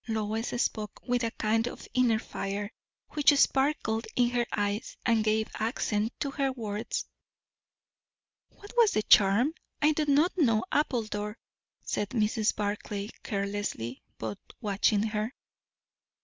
Lois 0.07 0.47
spoke 0.59 0.99
with 1.07 1.23
a 1.23 1.29
kind 1.29 1.67
of 1.67 1.87
inner 1.93 2.17
fire, 2.17 2.71
which 3.09 3.31
sparkled 3.37 4.07
in 4.15 4.29
her 4.31 4.47
eyes 4.51 4.97
and 5.05 5.23
gave 5.23 5.47
accent 5.59 6.11
to 6.19 6.31
her 6.31 6.51
words. 6.53 7.05
"What 8.49 8.73
was 8.75 8.93
the 8.93 9.03
charm? 9.03 9.53
I 9.79 9.91
do 9.91 10.05
not 10.07 10.35
know 10.35 10.63
Appledore," 10.71 11.37
said 11.83 12.09
Mrs. 12.09 12.55
Barclay 12.55 13.09
carelessly, 13.21 14.01
but 14.17 14.39
watching 14.59 15.03
her. 15.03 15.35